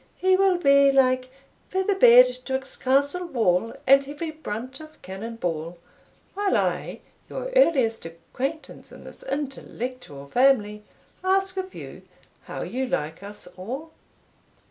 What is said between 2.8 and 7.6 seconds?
castle wall And heavy brunt of cannon ball, while I, your